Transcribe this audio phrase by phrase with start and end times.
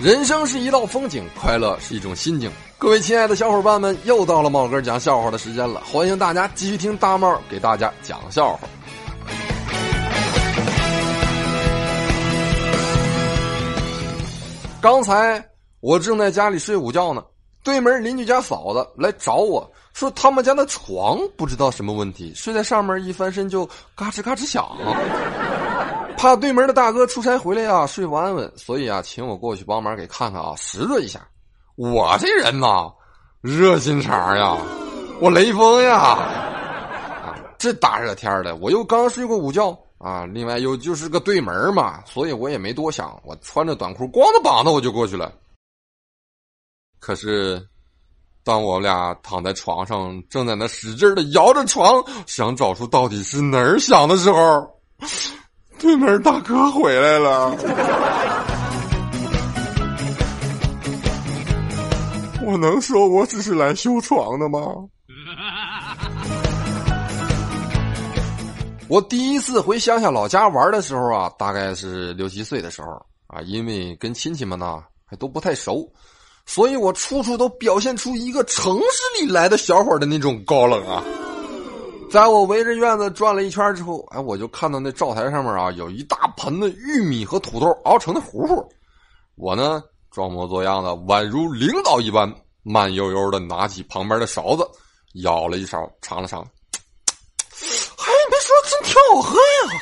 [0.00, 2.48] 人生是一道风景，快乐是一种心境。
[2.78, 8.60] 各位亲爱的小伙伴们，又到了猫哥讲笑话的时间了，欢迎大家继续听大猫给大家讲笑话。
[14.80, 15.44] 刚才
[15.80, 17.20] 我正在家里睡午觉呢，
[17.64, 24.64] 对门邻居家嫂子来找我说，他们家的床不知道什么问题，睡在上面一翻身就嘎吱嘎吱响。
[26.18, 31.26] 怕对门的大哥出差回来呀睡不安稳，所以啊，请我过去帮忙给看看啊，拾掇一下。
[31.76, 32.92] 我这人呐，
[33.40, 34.58] 热心肠呀，
[35.20, 45.32] 我雷锋呀，啊，这大热天的，我又刚睡过午觉啊，另外又就是个对门嘛，所以我也没多想，我穿着短裤光着膀子我就过去了。
[46.98, 47.64] 可是，
[48.42, 54.68] 当我俩躺在床上，正在那使劲的摇着床，想找出到底是哪儿响的时候。
[55.78, 57.56] 对门大哥回来了，
[62.44, 64.60] 我能说我只是来修床的吗？
[68.88, 72.88] 我第一次回乡下老家玩的时候啊，大概是六七岁的时候
[73.28, 75.88] 啊，因为跟亲戚们呢还都不太熟，
[76.44, 81.04] 所以我处处都表现出一个城市里来的小伙的那种高冷啊。
[82.10, 88.66] 在我围着院子转了一圈之后，哎，我就看到那灶台上面啊，有一大盆的玉米和土豆熬成的糊糊。
[89.34, 92.32] 我呢，装模作样的，宛如领导一般，
[92.62, 94.66] 慢悠悠的拿起旁边的勺子，
[95.14, 96.48] 舀了一勺，尝了尝，哎，
[98.30, 99.80] 别说真挺好喝呀。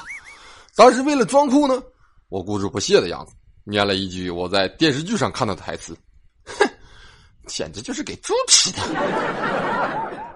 [0.74, 1.82] 但是为了装酷呢，
[2.28, 3.32] 我故作不屑的样子，
[3.64, 5.96] 念了一句我在电视剧上看到的台词：“，
[7.46, 8.78] 简直就是给猪吃的。”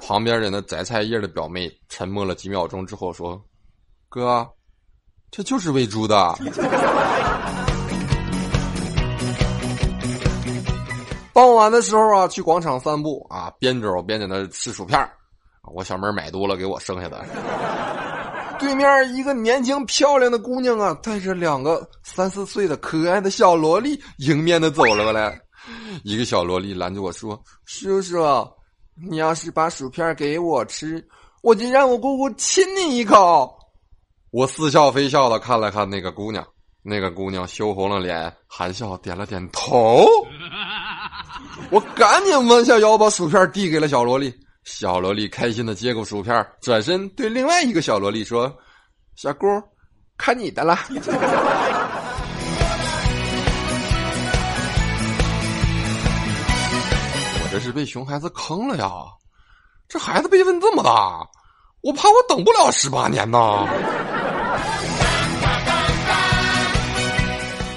[0.01, 3.41] 旁边人的摘菜叶的表妹沉默了几秒钟之后说
[4.09, 4.49] ：“哥，
[5.31, 6.35] 这就是喂猪的。”
[11.33, 15.09] 傍晚的时候啊，去广场散步啊，边走边在那吃薯片
[15.73, 17.25] 我小妹买多了给我剩下的。
[18.59, 25.41] 对面一个年轻漂亮的姑娘啊，带着两个三四岁的可爱的小萝莉迎面的走了过来。
[26.05, 28.19] 一个小萝莉拦着我说：“叔叔。”
[29.09, 31.03] 你要是把薯片给我吃，
[31.43, 33.51] 我就让我姑姑亲你一口。
[34.31, 36.47] 我似笑非笑的看了看那个姑娘，
[36.83, 40.05] 那个姑娘羞红了脸，含笑点了点头。
[41.73, 44.35] 我赶紧弯下腰把薯片递给了小萝莉，
[44.65, 48.55] 小萝莉开心的接过薯片，转身对另外一个小萝莉说
[49.17, 49.47] ：“小姑，
[50.19, 50.79] 看你的了。”
[57.51, 58.89] 这是被熊孩子坑了呀！
[59.89, 61.29] 这孩子辈分这么大，
[61.81, 63.67] 我怕我等不了十八年呐。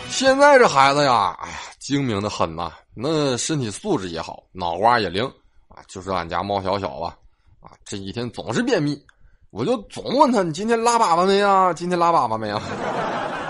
[0.10, 5.26] 现在这孩子呀，哎呀，精明的很呐，那身体素质也好，脑瓜也灵
[5.70, 5.82] 啊。
[5.88, 7.18] 就是俺家猫小小吧，
[7.60, 8.96] 啊，这几天总是便秘，
[9.50, 11.74] 我就总问他：“你今天拉粑粑没啊？
[11.74, 12.62] 今天拉粑粑没啊？”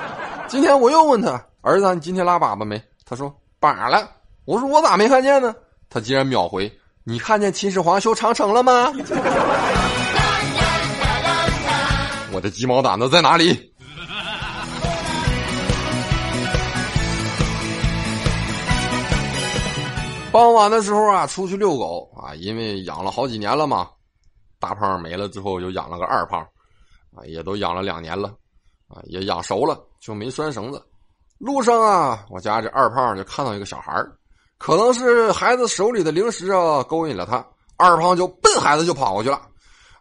[0.47, 3.29] 今天我又问他：“儿子，你今天拉粑粑没？”他说
[3.59, 4.09] ：“粑了。”
[4.45, 5.53] 我说：“我咋没看见呢？”
[5.94, 8.92] 他竟然秒回：“你看见秦始皇修长城了吗？”
[12.34, 13.72] 我的鸡毛掸子在哪里？
[20.31, 23.88] 傍晚的时候啊，出去遛狗啊，因为养了好几年了嘛，
[24.60, 26.42] 大胖没了之后又养了个二胖，
[27.16, 28.30] 啊，也都养了两年了，
[28.88, 30.84] 啊，也养熟了，就没拴绳子。
[31.38, 33.94] 路上啊，我家这二胖就看到一个小孩。
[34.58, 37.46] 可能是孩子手里的零食啊勾引了他，
[37.78, 39.36] 二胖就奔孩子就跑过去了，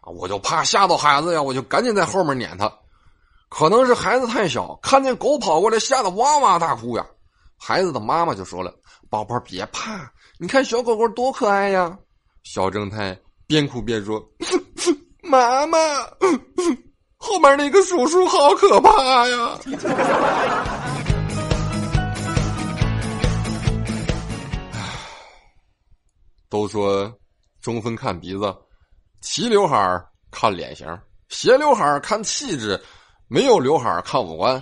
[0.01, 2.71] 啊，我就怕吓到孩子呀，我就赶紧在后面撵他。
[3.49, 7.05] 可能是孩子太小，看见狗跑过来，吓得哇哇大哭呀。
[7.55, 8.73] 孩子的妈妈就说了
[9.11, 11.95] ：“宝宝别怕，你看小狗狗多可爱呀。”
[12.43, 14.19] 小正太边哭边说
[15.21, 15.77] ：“妈妈，
[17.17, 19.57] 后面那个叔叔好可怕呀。”
[26.53, 27.11] 都说
[27.63, 28.55] 中分看鼻子，
[29.21, 30.85] 齐刘海看脸型，
[31.29, 32.79] 斜刘海看气质，
[33.27, 34.61] 没有刘海看五官。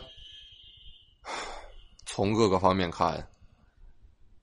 [2.07, 3.27] 从各个方面看，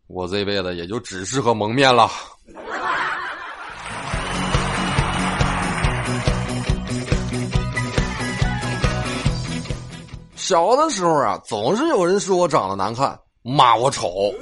[0.08, 2.10] 我这辈子也就只适合蒙面了。
[10.36, 14.34] 小的时候啊，总是有人说我长得难看，骂我丑。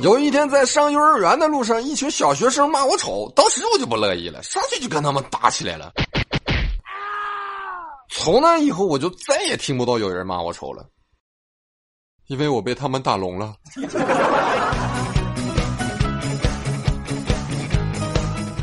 [0.00, 5.92] 有一天，在上幼儿园的路上，一群小学生骂我丑，当时我就不乐意了，上去就跟他们打起来了。
[8.10, 10.86] 从那以后，我就再也听不到有人骂我丑了。
[12.26, 13.54] 因为我被他们打聋了。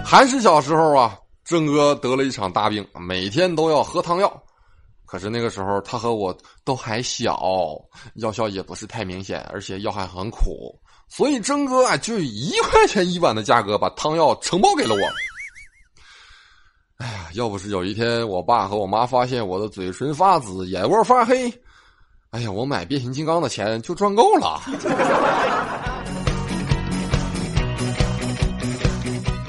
[0.06, 4.44] 还是小时候啊，郑哥得了一场大病，每天都要喝汤药。
[5.06, 7.39] 可是那个时候他和我都还小，
[8.15, 15.01] 药效也不是太明显，而且药还很苦，所以郑哥啊就以一块钱一碗的价格把汤药承包给了我。
[16.97, 21.51] 哎呀，要不是有一天我爸和我妈发现我的嘴唇发紫、眼窝发黑，
[22.31, 24.61] 哎呀，我买变形金刚的钱就赚够了。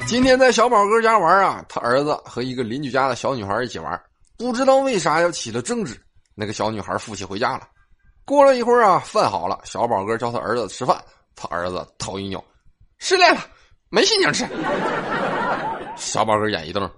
[0.07, 3.99] 今天在小宝哥家玩啊，他儿子和一个邻居家的小女孩一起玩，
[4.37, 5.99] 不知道为啥要起了争执。
[6.35, 7.67] 那个小女孩父亲回家了，
[8.25, 11.01] 过了一会儿啊，饭好了，小宝哥叫他儿子吃饭，
[11.35, 12.43] 他儿子头一扭，
[12.97, 13.41] 失恋了，
[13.89, 14.47] 没心情吃。
[15.97, 16.89] 小宝哥眼一瞪，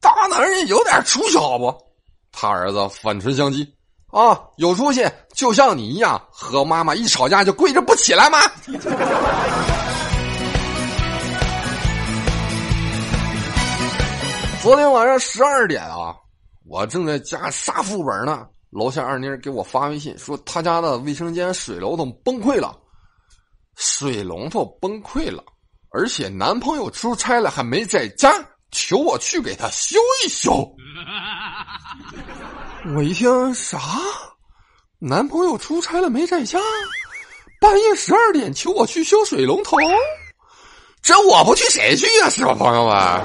[0.00, 1.74] 大男人有点出息好不？
[2.32, 3.68] 他儿子反唇相讥，
[4.06, 8.38] 啊，有出息，就像你一样，和妈妈一吵架就跪着不起来吗？
[14.62, 16.14] 昨天晚上十二点啊，
[16.66, 18.46] 我正在家杀副本呢。
[18.70, 22.74] 楼下二妮给我发微信说，他家的卫生间水龙头崩溃了，
[23.76, 25.42] 水龙头崩溃了，
[25.90, 28.32] 而且男朋友出差了还没在家，
[28.70, 30.52] 求我去给他修一修。
[32.96, 33.78] 我一听啥？
[34.98, 36.58] 男朋友出差了没在家？
[37.60, 39.76] 半夜十二点求我去修水龙头？
[41.00, 42.28] 这我不去谁去呀？
[42.30, 43.20] 是吧，朋友们？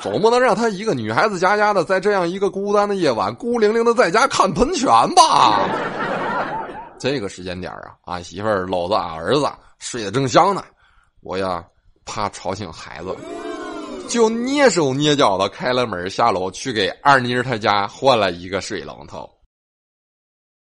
[0.00, 5.68] 总不能让他一个女孩子家家的，在这样一个孤单的夜晚，孤零零的在家看喷泉吧？
[7.00, 10.62] 这个时间点啊，俺媳妇儿搂着俺儿子睡得正香呢，
[11.22, 11.64] 我呀
[12.04, 13.16] 怕吵醒孩子，
[14.06, 19.28] 就蹑手蹑脚的开了门下楼去给二妮儿她家换了一个水龙头。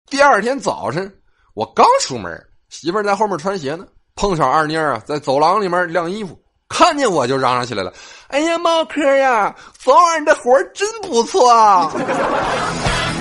[0.08, 1.14] 第二天早晨，
[1.52, 6.38] 我刚出门，媳妇儿在后面穿鞋呢，碰上二妮儿啊在走廊里面晾衣服。
[6.66, 7.92] 看见我就嚷嚷起来了！
[8.28, 11.92] 哎呀，猫科呀，昨晚的活真不错！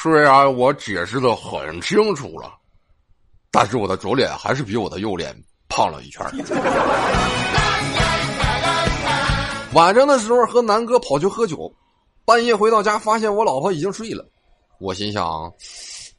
[0.00, 2.54] 虽然我解释的很清楚了，
[3.50, 5.34] 但是我的左脸还是比我的右脸
[5.68, 6.24] 胖了一圈。
[9.74, 11.68] 晚上的时候和南哥跑去喝酒，
[12.24, 14.24] 半夜回到家发现我老婆已经睡了，
[14.78, 15.52] 我心想。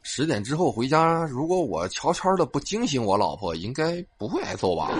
[0.02, 4.92] 十点之后回家，如果我悄悄的不惊醒我老婆，应该不会挨揍吧？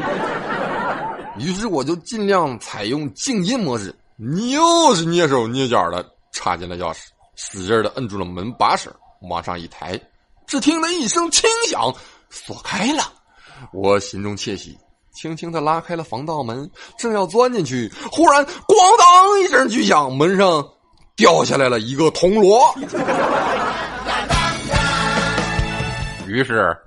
[1.38, 7.08] 于是我就尽量采用静音模式，又是蹑手蹑脚的插进了钥匙，
[7.42, 8.92] 使劲的摁住了门把手，
[9.22, 9.98] 往上一抬，
[10.46, 11.82] 只听得一声轻响，
[12.30, 13.14] 锁开了。
[13.72, 14.78] 我心中窃喜，
[15.14, 20.62] 轻轻的拉开了防盗门，正要钻进去，忽然咣当一声巨响，门上
[21.16, 22.76] 掉下来了一个铜锣。
[26.28, 26.78] 于是，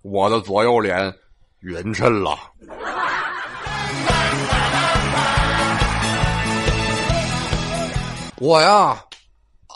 [0.00, 1.12] 我的左右脸
[1.60, 2.34] 匀称了。
[8.38, 9.02] 我呀，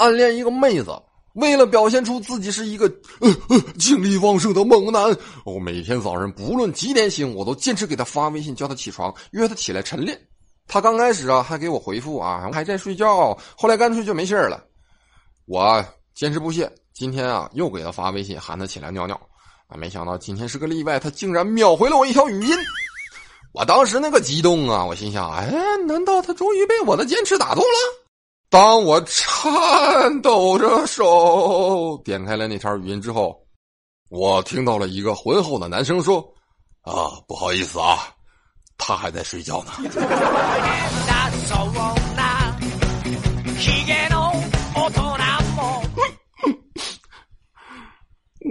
[0.01, 0.91] 暗恋一个妹子，
[1.35, 2.87] 为了表现出自己是一个
[3.21, 5.15] 呃呃精力旺盛的猛男，
[5.45, 10.19] 我每天早上不论几点醒，我都坚持给她发微信叫她起床，约她起来晨练。
[10.67, 14.65] 她刚开始啊还给我回复啊，还在睡觉，后来干脆就没信了。
[15.47, 16.71] 我坚持不懈。
[16.95, 19.15] 今天啊，又给他发微信喊他起来尿尿，
[19.69, 22.57] 啊，没想到今天是个例外，他竟然秒回了我一条语音。
[23.53, 25.53] 我当时那个激动啊，我心想，哎，
[25.87, 28.00] 难道他终于被我的坚持打动了？
[28.51, 33.41] 当我颤抖着手点开了那条语音之后，
[34.09, 36.19] 我听到了一个浑厚的男声说
[36.83, 38.09] ：“啊，不好意思啊，
[38.77, 39.71] 他还在睡觉呢。”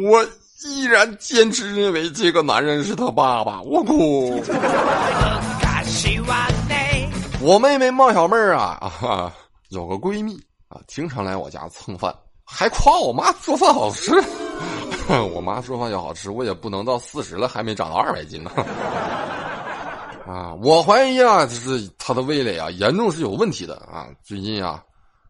[0.02, 0.24] 我
[0.64, 4.42] 依然坚持认为这个男人是他爸爸，我哭。
[7.42, 9.34] 我妹妹冒小妹儿啊啊，
[9.70, 10.36] 有个闺蜜
[10.68, 14.12] 啊，经常来我家蹭饭，还夸我妈做饭好吃。
[15.34, 18.52] 我妈做饭要好吃，我也不能到四十了还没长到二百斤呢。
[20.28, 24.08] 啊，我怀疑啊，就是她的味蕾啊，严重是有问题的啊。
[24.24, 24.84] 最近啊，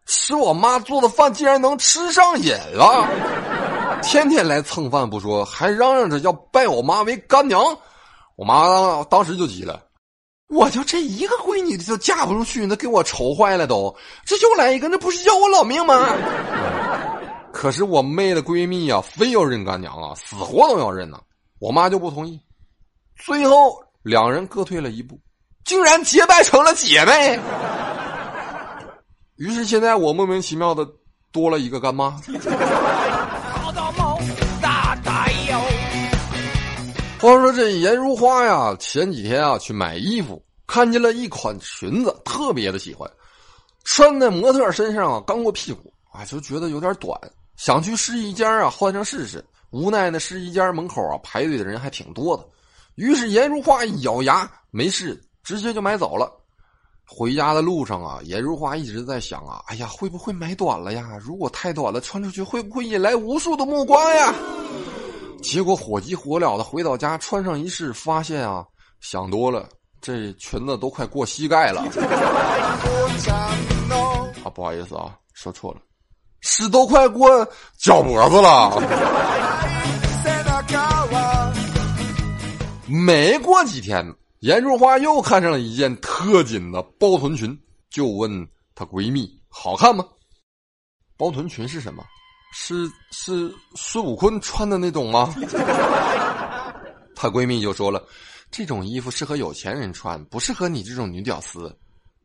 [0.06, 3.06] 吃我妈做的饭竟然能吃上瘾了。
[4.02, 7.62] 天天来蹭饭不说，还嚷嚷着要拜我妈为干娘。
[8.36, 9.82] 我妈当时就急了，
[10.50, 13.94] 我就这一个闺女就嫁不出去，那给我愁坏了都。
[14.24, 16.08] 这又来一个，那不是要我老命吗？
[17.52, 21.20] 可是我妹的闺蜜呀，非要认干娘啊，死活都要认呢。
[21.60, 22.40] 我妈就不同意，
[23.16, 25.20] 最后两人各退了一步，
[25.64, 27.38] 竟然结拜成了姐妹。
[29.38, 30.86] 于是现在我莫名其妙的
[31.30, 32.20] 多了一个干妈。
[37.20, 43.06] 话说这颜如花呀，前几天啊去买衣服，看见了一款裙子，特别的喜欢，
[43.84, 47.14] 穿在模特身上啊，刚过屁股啊，就觉得有点短，
[47.56, 49.44] 想去试衣间啊换上试试。
[49.68, 52.46] 无奈呢，试衣间门口啊排队的人还挺多的，
[52.94, 56.32] 于是颜如花一咬牙，没事，直接就买走了。
[57.06, 61.18] 回家的路上啊，颜如花一直在想啊，哎呀，会不会买短了呀？
[61.20, 64.34] 如果太短了，穿出去会不会引来无数的目光呀？
[65.42, 68.64] 结果火急火燎的回到家，穿上一试，发现啊，
[69.00, 69.68] 想多了，
[70.00, 71.82] 这裙子都快过膝盖了。
[74.44, 75.80] 啊，不好意思啊，说错了，
[76.40, 77.28] 是都快过
[77.78, 78.80] 脚脖子了。
[82.86, 84.04] 没过几天，
[84.40, 90.04] 颜如花又看上了一件特紧的包臀裙，就问她闺蜜：“好看吗？”
[91.16, 92.04] 包臀裙是什么？
[92.52, 95.34] 是是孙悟空穿的那种吗？
[97.14, 98.02] 她闺蜜就说了
[98.50, 101.76] ：“这种衣服适合有钱人穿，不适合你这种女屌丝。”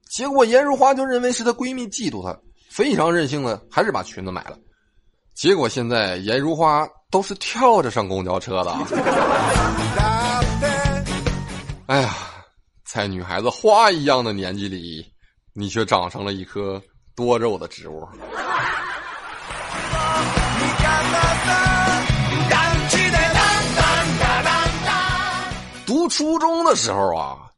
[0.09, 2.37] 结果颜如花就认为是她闺蜜嫉妒她，
[2.69, 4.57] 非常任性的还是把裙子买了。
[5.33, 8.71] 结果现在颜如花都是跳着上公交车的。
[11.87, 12.15] 哎呀，
[12.85, 15.05] 在女孩子花一样的年纪里，
[15.53, 16.81] 你却长成了一棵
[17.15, 18.07] 多肉的植物。
[26.15, 27.51] 初中的时候啊，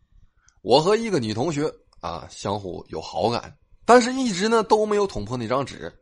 [0.64, 5.96] 我和一个女同学啊相互有好感，但是一直呢都没有捅破那张纸。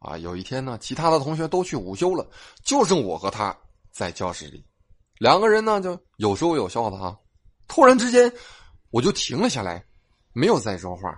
[0.00, 2.28] 啊，有一天呢，其他的同学都去午休了，
[2.64, 3.56] 就剩我和她
[3.92, 4.66] 在教室里，
[5.18, 7.16] 两个人呢就有说有笑的哈。
[7.68, 8.32] 突然之间，
[8.90, 9.86] 我就停了下来，
[10.32, 11.16] 没有再说话，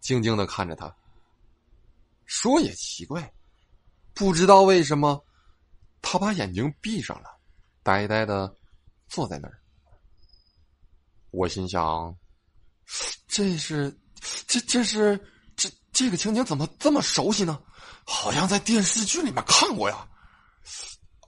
[0.00, 0.92] 静静的看着她。
[2.24, 3.32] 说也奇怪，
[4.12, 5.24] 不知道为什么，
[6.00, 7.28] 她把眼睛闭上了，
[7.84, 8.52] 呆呆的
[9.06, 9.61] 坐在那儿。
[11.32, 12.14] 我心想，
[13.26, 13.92] 这是，
[14.46, 15.18] 这这是
[15.56, 17.58] 这这个情景怎么这么熟悉呢？
[18.04, 20.06] 好像在电视剧里面看过呀！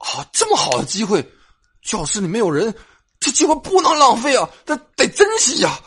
[0.00, 1.26] 啊，这么好的机会，
[1.82, 2.74] 教室里没有人，
[3.18, 4.46] 这机会不能浪费啊！
[4.66, 5.80] 这得珍惜呀！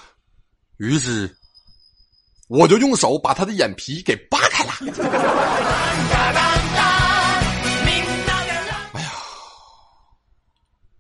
[0.77, 1.38] 于是，
[2.50, 4.71] 我就用手把他的眼皮给扒开了。
[8.93, 9.12] 哎呀，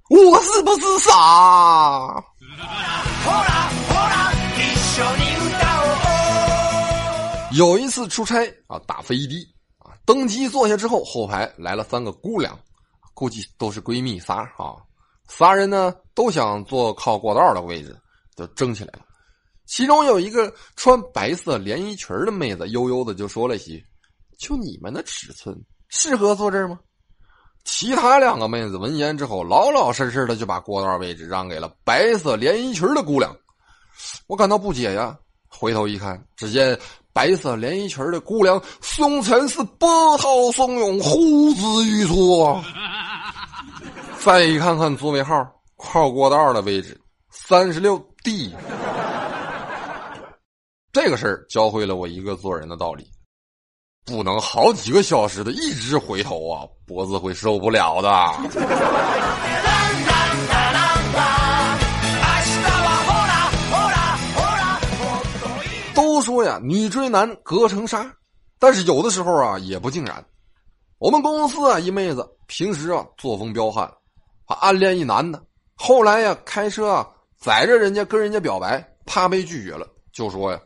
[0.09, 2.23] 我是不是傻？
[7.57, 9.55] 有一次出差啊，打飞的。
[10.05, 12.57] 登机坐下之后，后排来了三个姑娘，
[13.15, 14.77] 估计都是闺蜜仨啊。
[15.27, 17.97] 仨人呢都想坐靠过道的位置，
[18.35, 18.99] 就争起来了。
[19.65, 23.83] 其中有一个穿白色连衣裙的妹子，悠悠的就说了些
[24.37, 25.59] ：“就你们的尺寸，
[25.89, 26.79] 适合坐这儿吗？”
[27.65, 33.35] 其他两个妹子闻言之后，老老实实的就把过道位置让给了白色连衣裙的姑娘。
[34.27, 35.17] 我感到不解呀，
[35.49, 36.79] 回头一看，只见。
[37.13, 42.55] 白色连衣裙的姑娘胸前是波涛汹涌，呼之欲出。
[44.19, 45.43] 再一看看座位号，
[45.77, 46.95] 靠过道的位置
[47.31, 48.53] 三十六 D。
[50.93, 53.09] 这个事儿教会了我一个做人的道理：
[54.05, 58.09] 不能好几个小时的一直回头啊，脖子会受不了的。
[66.27, 68.05] 说呀，女追男隔层纱，
[68.59, 70.21] 但是有的时候啊也不尽然。
[70.97, 73.89] 我们公司啊一妹子平时啊作风彪悍，
[74.45, 75.41] 还暗恋一男的。
[75.73, 77.07] 后来呀开车啊
[77.37, 80.59] 载着人家跟人家表白，怕被拒绝了，就说呀：“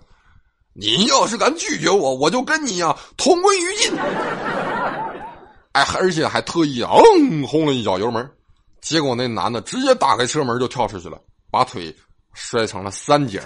[0.74, 3.94] 你要是敢拒绝我，我就跟你呀同归于尽。”
[5.74, 8.28] 哎，而且还特意嗯轰了一脚油门，
[8.82, 11.20] 结果那男的直接打开车门就跳出去了，
[11.52, 11.96] 把腿
[12.34, 13.40] 摔成了三截。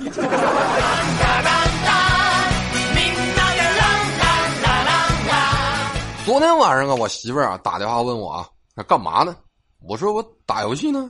[6.35, 9.37] 昨天晚上啊，我媳妇儿啊打电话问我啊，那干嘛呢？
[9.79, 11.09] 我说我打游戏呢。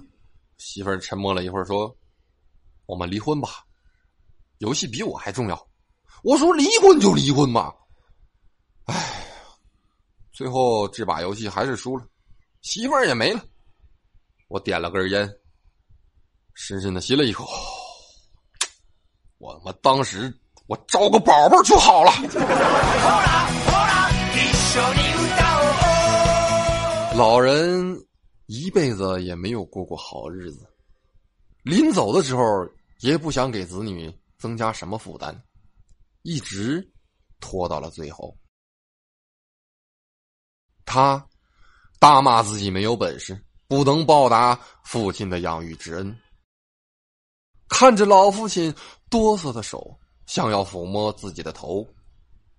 [0.60, 1.98] 媳妇儿沉默了一会儿，说
[2.86, 3.66] ：“我们离婚吧，
[4.60, 5.68] 游戏比我还重要。”
[6.22, 7.74] 我说：“离婚就离婚吧。”
[8.86, 9.26] 哎，
[10.32, 12.06] 最后这把游戏还是输了，
[12.62, 13.42] 媳妇儿也没了。
[14.48, 15.28] 我点了根烟，
[16.54, 17.50] 深深的吸了一口。
[19.40, 20.32] 我他妈当时
[20.68, 22.12] 我找个宝宝就好了。
[27.18, 28.06] 老人
[28.48, 30.68] 一辈子也没有过过好日子，
[31.64, 32.44] 临走的时候
[33.00, 35.34] 也不想给子女增加什么负担，
[36.24, 36.86] 一直
[37.40, 38.38] 拖到了最后。
[40.86, 41.26] 他
[42.00, 44.54] 大骂自己没有本事，不能报答
[44.84, 46.20] 父亲的养育之恩。
[47.70, 48.76] 看着老父亲
[49.10, 51.88] 哆嗦的手，想要抚摸自己的头，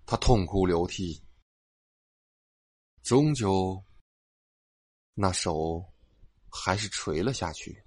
[0.07, 1.23] 他痛哭流涕。
[3.03, 3.81] 终究，
[5.19, 5.83] 那手
[6.51, 7.83] 还是垂了下去。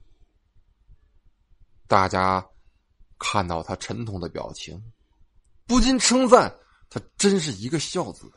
[1.87, 2.43] 大家
[3.19, 4.91] 看到他沉痛的表情，
[5.67, 6.59] 不禁称赞
[6.89, 8.31] 他真是一个孝子。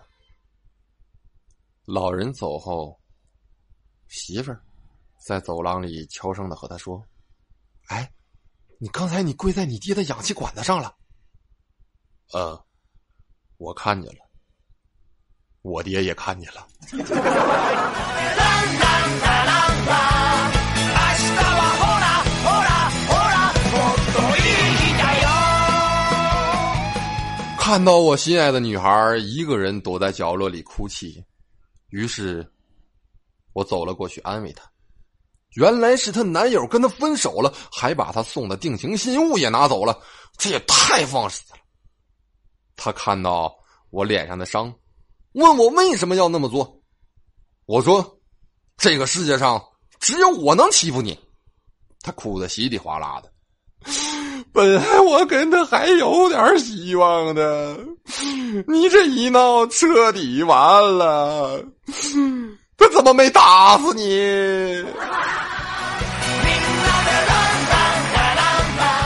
[1.87, 3.00] 老人走后，
[4.08, 4.62] 媳妇儿
[5.18, 7.02] 在走廊里悄声的和他说
[7.88, 8.12] ：“哎，
[8.78, 10.94] 你刚才你跪在你爹的氧气管子上了。
[12.34, 12.62] ”“嗯，
[13.56, 14.20] 我看见了。”
[15.62, 16.66] 我爹也看见了。
[27.59, 31.25] 看到我心爱的女孩一个人躲在角落里哭泣，
[31.90, 32.47] 于是，
[33.52, 34.69] 我走了过去安慰她。
[35.52, 39.97] 原来是她男友跟她分手了，还把她送的定情信物也拿走了，
[40.37, 41.59] 这也太放肆了。
[42.75, 43.54] 她看到
[43.90, 44.75] 我脸上的伤。
[45.33, 46.81] 问我为什么要那么做？
[47.67, 48.19] 我说
[48.77, 49.62] ：“这个世界上
[50.01, 51.19] 只有我能欺负你。”
[52.03, 53.31] 他哭得稀里哗啦的。
[54.53, 57.79] 本来我跟他还有点希望的，
[58.67, 61.65] 你这一闹彻底完了。
[62.77, 64.85] 他怎么没打死你？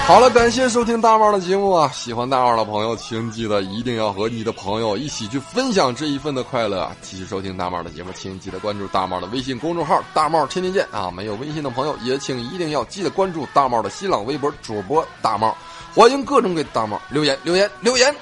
[0.07, 1.91] 好了，感谢收听大帽的节目啊！
[1.93, 6.89] 喜欢大帽的朋友，请记得一定要和你的朋友一起去分享这一份的快乐。
[7.03, 11.11] 继续收听大帽的节目，请记得关注大帽的微信公众号“大帽天天见”啊！
[11.11, 15.57] 没有微信的朋友，也请一定要记得关注大帽的新浪微博主播大帽，
[15.93, 18.15] 欢迎各种给大帽留言留言留言。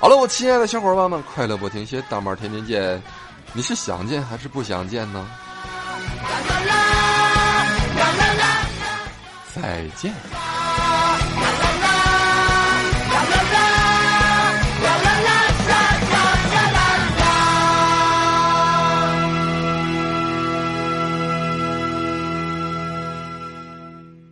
[0.00, 3.02] 好了，我亲爱的小伙伴们，快乐不停歇，大帽天天见！
[3.54, 5.26] 你是想见还是不想见呢？
[6.22, 6.74] 啦啦啦，
[7.96, 8.66] 啦啦啦
[9.54, 10.12] 再见。